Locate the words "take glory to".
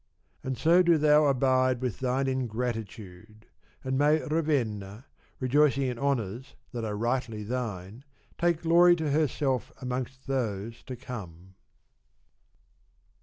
8.39-9.11